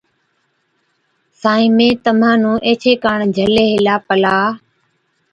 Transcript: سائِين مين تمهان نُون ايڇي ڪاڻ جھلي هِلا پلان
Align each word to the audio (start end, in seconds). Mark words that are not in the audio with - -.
سائِين 1.41 1.71
مين 1.77 1.93
تمهان 2.05 2.37
نُون 2.41 2.57
ايڇي 2.67 2.93
ڪاڻ 3.03 3.17
جھلي 3.35 3.65
هِلا 3.73 3.95
پلان 4.07 4.45